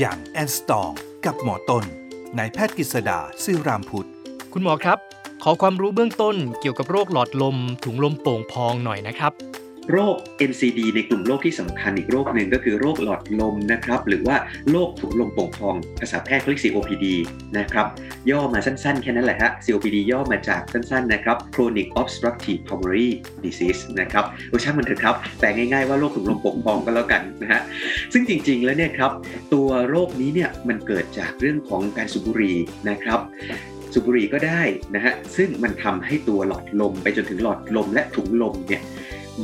[0.00, 0.90] อย่างแอนสตอง
[1.26, 1.84] กับหมอต้น
[2.38, 4.08] นายแพทย์กฤษดาซื่อรามพุทธ
[4.52, 4.98] คุณหมอครับ
[5.42, 9.32] ขอความรู้เบื้องต้นเกี่ยวกับโรคหลอดลมถุงลมโป่งพองหน่อยนะครับ
[9.90, 10.16] โรค
[10.50, 14.36] NCD ในกลุ่มโรคที่สำคัญอีกโรคหนึ่งก็คือโรคหลอดลมนะครับหรือว่า
[14.70, 17.06] โรคถุงลมโป่งพองภาษาแพทย์เรียก COPD
[17.58, 17.86] นะครับ
[18.30, 23.08] ย่อมาสั้นๆ แค่นั้นแหละฮะ COPD ย่อมาจากสั้นๆนะครับ Chronic Obstructive Pulmonary
[23.44, 27.60] Disease นะครับโอ้ช่างมันเถอะครับแต่ง่ายๆว่าโรคถุงลมโป่งพองก็แล้วกันนะฮะ
[28.12, 29.12] ซึ่งจริงๆแล้วเนี่ยครับ
[29.54, 32.56] ตัวโรคนี้เนี่ยมันเกิดจากเรื่องของการสูบบุหรี่
[32.88, 33.20] นะครับ
[33.92, 34.62] สูบบุหรี่ก็ได้
[34.94, 38.82] นะฮะซึ่งมันทำให้ตัวหลอดลมไปจนถึงหลอดลมและถุงลมเนี่ย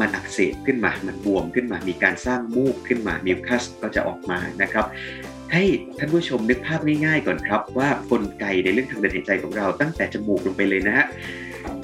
[0.01, 4.87] มันอักเสบขึ้นมา มันบวมขึ้นมา มีการสร้างมูกขึ้นมามิวคัสก็จะออกมานะครับ
[5.53, 5.63] ให้
[5.99, 11.07] ท่านผู้ชมนึกภาพง่ายๆก่อนครับ ว่ากลไกในเรื่องทางเดินหายใจของเราตั้งแต่จมูกลงไปเลยนะฮะ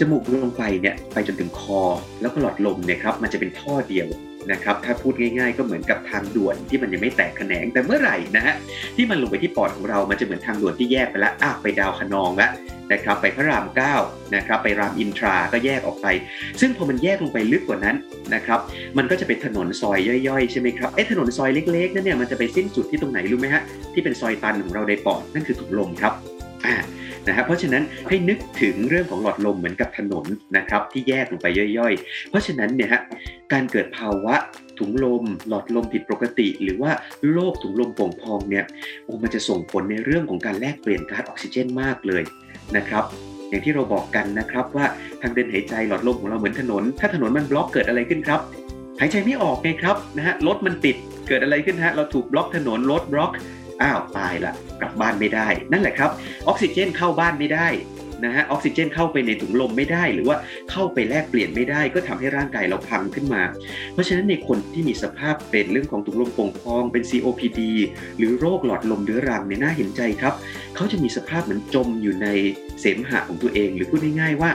[0.00, 1.80] จมูกลงไปเนี่ยไปจนถึงคอ
[2.20, 4.08] แล้วก็หลอดลมเนี่ยครับมันจะเป็นท่อเดียว
[4.52, 8.54] นะครับถ้าพูดง่าย ๆ ก็เหมือนกับทางด่วนที่มันยังไม่แตกแขนงแต่เมื่อไหร่นะฮะ
[8.96, 12.50] ที่มันลงไปที่ปอดของเรา มันจะเหมือนทางด่วนที่แยกไปแล้วอ้าวไปดาวคะนองแล้ว
[12.92, 13.94] นะครับไปพระรามเก้า
[14.34, 16.06] นะครับไปรามอินทราก็แยกออกไป
[16.60, 17.96] ซึ่งพอมันแยกลงไปลึกกว่านั้น
[18.34, 18.60] นะครับ
[18.96, 19.98] มันก็จะเป็นถนนซอย
[20.28, 23.62] ย่อยๆใช่ไหมครับไอ้ถนนซอยเล็กๆนั่นเนี่ยมันจะไปสิ้นสุดที่ตรงไหนรู้ไหมฮะ
[23.94, 26.12] ที่เป็นซอยตันของเราในปอดนั่นคือถุงลมครับ
[26.66, 26.74] อ่า
[27.28, 31.46] นะฮะเพราะฉะนั้นให้นึกถึงเรื่องของหลอดลมเหมือนกับถนนนะครับที่แยกลงไป
[31.78, 33.00] ย่อยๆ เพราะฉะนั้นเนี่ยฮะ
[33.52, 34.34] การเกิดภาวะ
[34.78, 36.90] ถุงลม หลอดลมผิดปกติ หรือว่า
[37.32, 38.64] โรคถุงลมโป่งพองเนี่ย
[39.04, 42.22] โอ้มันจะส่งผลในเรื่องของการแลกเปลี่ยนก๊าซออกซิเจนมากเลย
[42.76, 43.04] นะครับ
[43.48, 44.86] อย่างที่เราบอกกันนะครับว่า
[45.20, 48.40] ทางเดินหายใจหลอดลมของเราเหมือนถนน ถ้าถนนมันบล็อกเกิดอะไรขึ้นครับ
[49.00, 50.96] หายใจไม่ออกไงครับนะฮะรถมันติด
[51.28, 53.30] เกิดอะไรขึ้นฮะเราถูกบล็อกถนนรถบล็อก
[53.82, 56.10] อ้าวตายละกลับบ้านไม่ได้ นั่นแหละครับ
[56.48, 57.68] ออกซิเจนเข้าบ้านไม่ได้
[58.24, 60.36] นะฮะออกซิเจนเข้าไปในถุงลมไม่ได้ หรือว่า
[60.70, 63.42] เข้าไปแลกเปลี่ยนไม่ได้ ก็ทำให้ร่างกายเราพังขึ้นมา
[63.92, 67.60] เพราะฉะนั้นในคนที่มีสภาพเป็นเรื่องของถุงลมโป่งพองเป็น COPD
[68.18, 70.34] หรือโรคหลอดลมเรื้อรังเนี่ยน่าเห็นใจครับ
[70.74, 72.26] เขาจะมีสภาพเหมือนจมอยู่ใน
[72.80, 74.50] เสมหะของตัวเอง หรือพูดง่ายๆว่า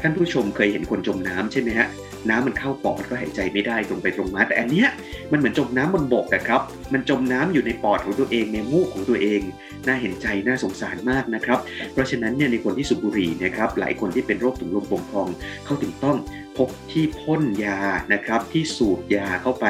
[0.00, 1.86] ท่านผู้ชมเคยเห็นคนจมน้ำใช่ไหมฮะ
[2.30, 4.88] น้ำมันเข้าปอดก็หายใจไม่ได้ตรงไปตรงมาแต่อันเนี้ย
[5.32, 6.60] มันเหมือนจมน้ำบนบกอะครับ
[6.92, 9.40] มันจมน้ำอยู่ในปอดของตัวเองในมูกของตัวเอง
[9.86, 11.58] น่าเห็นใจน่าสงสารมากนะครับ
[11.92, 15.28] เพราะฉะนั้นเนี่ยในคนที่สูบบุหรี่นะครับหลายคนที่เป็นโรคถุงลมป่งพอง
[15.64, 16.16] เขาถึงต้อง
[16.56, 17.80] พกที่พ่นยา
[18.12, 19.66] นะครับที่สูดยาเข้าไป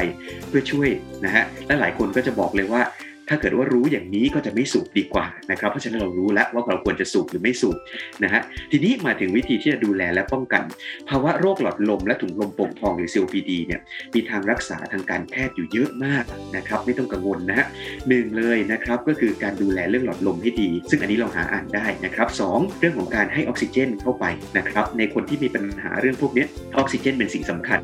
[0.49, 0.89] เพื่อช่วย
[1.25, 2.83] นะฮะและหลายคนก็จะบอกเลยว่า
[3.29, 7.77] ถ้าเกิดว่ารู้อย่างนี้ก็จะไม่สูบดีกว่านะครับ เพราะฉะนั้นเรารู้แล้วว่าเราควรจะสูบหรือไม่สูบ
[8.25, 10.63] นะฮะ ทีนี้มาถึงวิธีที่จะดูแลและป้องกัน
[11.09, 13.81] ภาวะโรคหลอดลมและถุงลมโป่งพองหรือ COPD เนี่ย
[14.15, 16.25] มีทางรักษาทางการแพทย์อยู่เยอะมาก
[16.57, 17.67] นะครับไม่ต้องกังวลนะฮะ
[18.09, 24.25] หนึ่งเลยนะครับก็คือการดูแลเรื่องหลอดลมให้ดี ซึ่งอันนี้เราหาอ่านได้นะครับสองเรื่องของการให้ออกซิเจนเข้าไป
[24.59, 26.45] นะครับในคนที่มีปัญหาเรื่องพวกนี้
[26.79, 27.81] ออกซิเจนเป็นสิ่งสำคัญ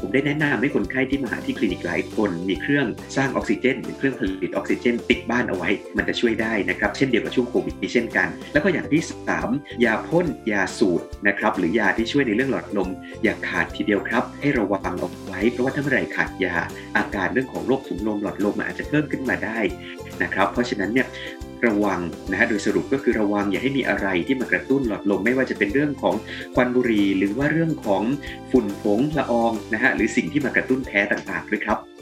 [0.00, 2.86] ผมได้แนะนำให้คนไข้ที่มาหาที่คลินิกหลายคน มีเครื่อง
[3.16, 9.02] สร้างออกซิเจนหรือเครื่องผลิตออกซิเจน ติดบ้านเอาไว้ มันจะช่วยได้นะครับเช่นเดียวกับช่วงโควิดนี้เช่นกัน แล้วก็อย่างที่
[9.42, 12.88] 3 ยาพ่นยาสูตรนะครับหรือยาที่ช่วยในเรื่องหลอดลม
[13.22, 16.54] อย่าขาดทีเดียวครับ ให้ระวังเอาไว้เพราะว่าถ้าเมื่อไหร่ขาดยา
[16.96, 19.58] อาการเรื่องของโรคถุงลมหลอดลมมันอาจจะเพิ่มขึ้นมาได้
[20.22, 21.06] นะครับ เพราะฉะนั้นเนี่ย
[21.66, 26.14] ระวังนะฮะโดยสรุปก็คือระวังอย่าให้มีอะไรที่มากระตุ้นหลอดลมไม่ว่าจะเป็นเรื่องของ
[26.54, 28.02] ควันบุหรี่หรือว่าเรื่องของ
[28.50, 31.93] ฝุ่นผงละอองนะฮะหรือสิ่งที่มากระตุ้นแพ้ต่างๆด้วยครับ